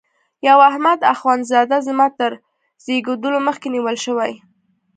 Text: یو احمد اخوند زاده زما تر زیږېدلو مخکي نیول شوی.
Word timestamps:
یو 0.47 0.57
احمد 0.69 0.99
اخوند 1.13 1.43
زاده 1.51 1.77
زما 1.87 2.07
تر 2.17 2.31
زیږېدلو 2.83 3.39
مخکي 3.47 3.69
نیول 3.75 3.97
شوی. 4.05 4.33